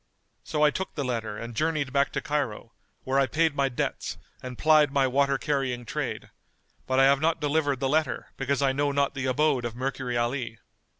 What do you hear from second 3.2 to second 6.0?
paid my debts and plied my water carrying